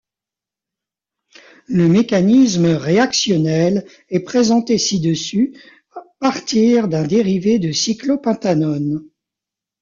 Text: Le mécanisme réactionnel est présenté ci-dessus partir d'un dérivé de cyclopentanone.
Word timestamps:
Le 1.67 1.87
mécanisme 1.87 2.65
réactionnel 2.65 3.85
est 4.09 4.21
présenté 4.21 4.79
ci-dessus 4.79 5.53
partir 6.19 6.87
d'un 6.87 7.05
dérivé 7.05 7.59
de 7.59 7.71
cyclopentanone. 7.71 9.07